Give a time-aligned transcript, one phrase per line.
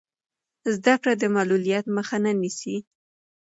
[0.75, 2.77] زده کړه د معلولیت مخه نه نیسي.